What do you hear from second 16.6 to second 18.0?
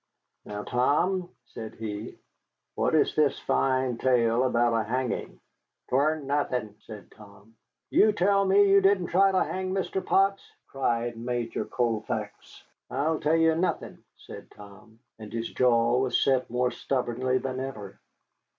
stubbornly than ever.